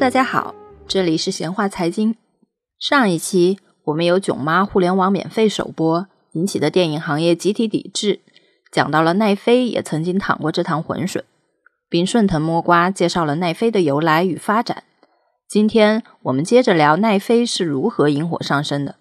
[0.00, 0.54] 大家好，
[0.88, 2.16] 这里是闲话财经。
[2.78, 8.20] 上一期我们有囧妈互联网免费首播引起的电影行业集体抵制，
[8.72, 11.24] 讲到了奈飞也曾经淌过这趟浑水，
[11.90, 14.84] 并顺藤摸瓜介绍了奈飞的由来与发展。
[15.46, 18.94] 今天我们接着聊奈飞是如何引火上身的。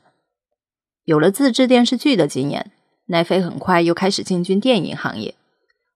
[1.06, 2.74] 有了自制电视剧的经验，
[3.06, 5.36] 奈飞很快又开始进军电影行业。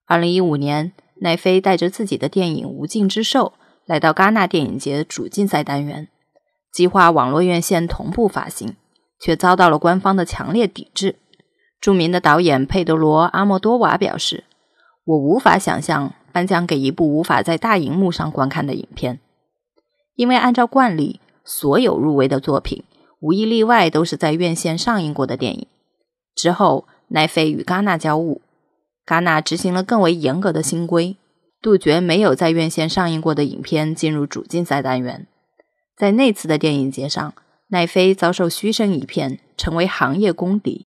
[0.05, 3.51] 二零一五年，奈飞带着自己的电影《无尽之兽》。
[3.85, 6.07] 来到戛纳电影节主竞赛单元，
[6.71, 8.75] 计划网络院线同步发行，
[9.19, 11.17] 却遭到了官方的强烈抵制。
[11.81, 14.45] 著名的导演佩德罗·阿莫多瓦表示
[15.03, 19.19] ：“我无法想象颁奖给一部无法在大荧幕上观看的影片，
[20.15, 22.85] 因为按照惯例，所有入围的作品
[23.19, 25.67] 无一例外都是在院线上映过的电影。”
[26.33, 28.39] 之后，奈飞与戛纳交恶，
[29.05, 31.17] 戛纳执行了更为严格的新规。
[31.63, 35.25] 杜绝没有在院线上映过的影片进入主竞赛单元。
[35.95, 37.33] 在那次的电影节上，
[37.67, 40.85] 奈飞遭受嘘声一片，成为行业公敌。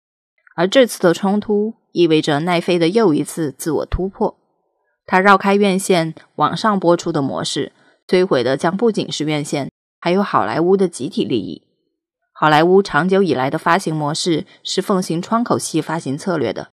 [0.56, 4.38] 而这次的冲突意味着奈飞的又一次自我突破。
[5.08, 7.72] 他绕开院线网上播出的模式，
[8.08, 11.64] 摧毁的将不仅是院线，还有好莱坞的集体利益。
[12.32, 16.70] 好莱坞长久以来的发行模式是奉行窗口期发行策略的。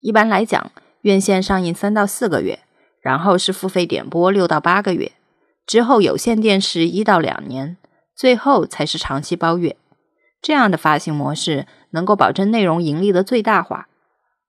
[0.00, 2.58] 一般来讲，院线上映三到四个月。
[3.02, 5.12] 然后是付费点播六到八个月，
[5.66, 7.76] 之后有线电视一到两年，
[8.14, 9.76] 最后才是长期包月。
[10.40, 13.88] 这样的发行模式能够保证内容盈利的最大化。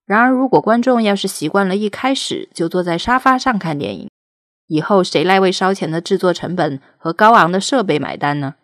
[0.05, 4.09] 然而，如果观众要是习惯了一开始就坐在沙发上看电影，
[4.67, 8.55] 以后谁来为烧钱的制作成本和高昂的设备买单呢？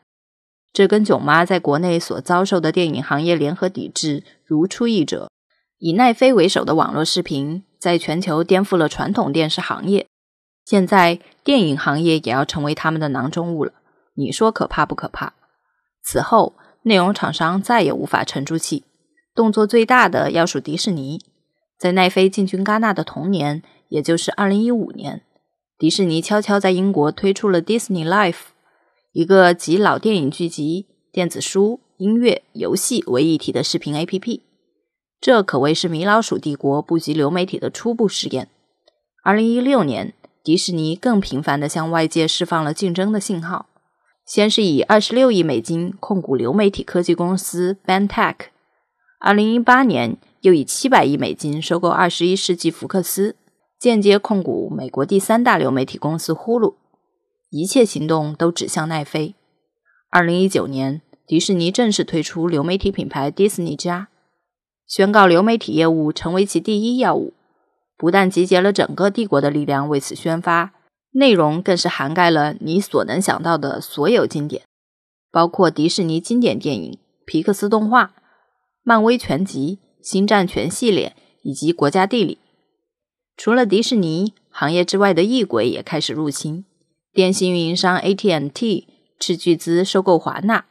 [0.72, 5.30] 这跟囧妈在国内所遭受的电影行业联合抵制如出一辙。
[5.80, 7.64] 以奈飞为首的网络视频。
[7.80, 10.06] 在全球颠覆了传统电视行业，
[10.66, 13.72] 现在电影行业也要成为他们的囊中物了。
[14.16, 15.34] 你说可怕不可怕？
[16.04, 18.84] 此后，内容厂商再也无法沉住气，
[19.34, 21.22] 动作最大的要数迪士尼。
[21.78, 25.22] 在奈飞进军戛纳的同年，也就是二零一五年，
[25.78, 28.48] 迪士尼悄悄在英国推出了 Disney Life，
[29.14, 34.48] 一个集老电影剧集、电子书、音乐、游戏为一体的视频 APP。
[35.22, 38.48] 这可谓是米老鼠帝国布局流媒体的初步试验。
[39.22, 40.14] 二零一六年，
[40.44, 43.66] 迪士尼更频繁地向外界释放了竞争的信号。
[44.26, 48.50] 先是以二十六亿美金控股流媒体科技公司 b a n t e c h
[49.20, 53.36] 二零一八年又以七百亿美金收购二十一世纪福克斯，
[53.78, 56.76] 间接控股美国第三大流媒体公司呼噜。
[57.50, 59.36] 一切行动都指向奈飞。
[60.10, 64.08] 二零一九年，迪士尼正式推出流媒体品牌 Disney 加。
[64.89, 67.36] 宣告流媒体业务成为其第一要务，
[67.95, 70.73] 不但集结了整个帝国的力量为此宣发，
[71.11, 74.64] 内容更是涵盖了你所能想到的所有经典，
[75.32, 78.16] 包括迪士尼经典电影、皮克斯动画、
[78.82, 82.39] 漫威全集、星战全系列以及国家地理。
[83.38, 86.66] 除了迪士尼，行业之外的异鬼也开始入侵。
[87.14, 88.88] 电信运营商 AT&T
[89.20, 90.66] 斥巨资收购华纳。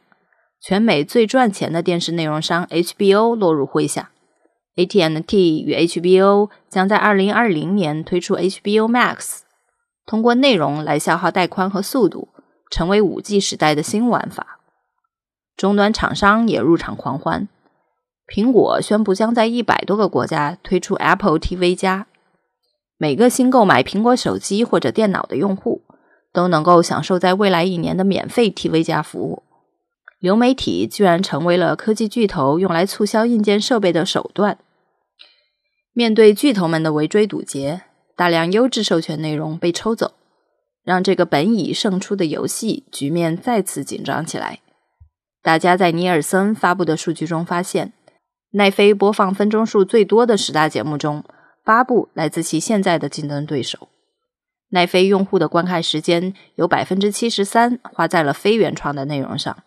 [0.61, 4.11] 全美最赚钱的电视内容商 HBO 落入麾下
[4.75, 9.39] ，AT&T 与 HBO 将在2020年推出 HBO Max，
[10.05, 12.27] 通过内容来消耗带宽和速度，
[12.69, 14.59] 成为 5G 时代的新玩法。
[15.55, 17.47] 终端厂商也入场狂欢，
[18.27, 22.07] 苹果宣布将在一百多个国家推出 Apple TV 加，
[22.97, 25.83] 每个新购买苹果手机或者电脑的用户
[26.33, 29.43] 都能够享受在未来一年的免费 TV 加服务。
[30.19, 34.57] 流媒体居然成为了科技巨头用来促销硬件设备的手段。
[35.93, 37.81] 面对巨头们的围追堵截，
[38.15, 40.13] 大量优质授权内容被抽走，
[40.83, 44.59] 让这个本已胜出的游戏局面再次紧张起来。
[45.41, 47.93] 大家在尼尔森发布的数据中发现，
[48.51, 51.23] 奈飞播放分钟数最多的十大节目中，
[51.63, 53.87] 八部来自其现在的竞争对手。
[54.71, 59.63] 奈飞用户的观看时间有百分之七十三花在了非原创的内容上。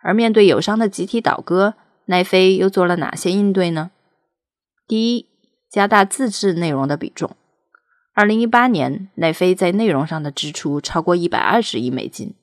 [0.00, 1.74] 而面对友商的集体倒戈，
[2.06, 3.90] 奈飞又做了哪些应对呢？
[4.86, 5.26] 第一，
[5.68, 7.30] 加大自制内容的比重。
[8.14, 12.34] 二零一八年，奈飞在内容上的支出超过一百二十亿美金。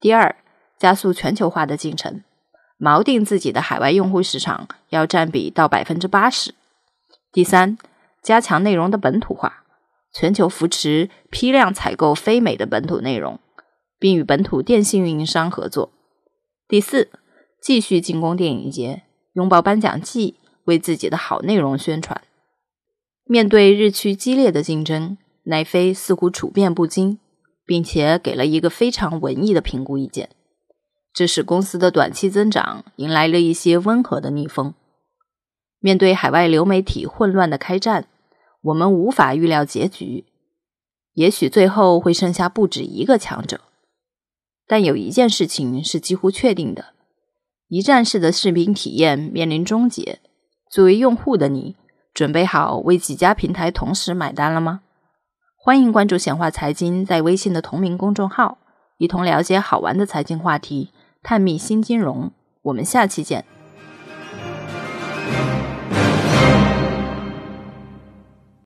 [0.00, 0.36] 第二，
[0.78, 2.22] 加速全球化的进程，
[2.78, 6.54] 锚定自己的海外用户市场要占比到百分之八十。
[7.32, 7.78] 第三，
[8.22, 9.64] 加强内容的本土化，
[10.12, 13.38] 全球扶持批量采购非美的本土内容，
[13.98, 15.92] 并与本土电信运营商合作。
[16.68, 17.08] 第四，
[17.62, 20.34] 继续进攻电影节，拥抱颁奖季，
[20.64, 22.20] 为自己的好内容宣传。
[23.24, 27.18] 面对日趋激烈的竞争，奈飞似乎处变不惊，
[27.64, 30.28] 并且给了一个非常文艺的评估意见，
[31.14, 34.74] 这使公司的短期增长迎来了一些温和的逆风。
[35.80, 38.06] 面对海外流媒体混乱的开战，
[38.60, 40.26] 我们无法预料结局，
[41.14, 43.62] 也许最后会剩下不止一个强者。
[44.68, 46.92] 但有一件事情是几乎确定的：
[47.68, 50.20] 一站式的视频体验面临终结。
[50.70, 51.74] 作为用户的你，
[52.12, 54.82] 准备好为几家平台同时买单了吗？
[55.56, 58.58] 欢迎关注显化财经在微信的同名公众号，
[58.98, 60.90] 一同了解好玩的财经话题，
[61.22, 62.30] 探秘新金融。
[62.62, 63.44] 我们下期见。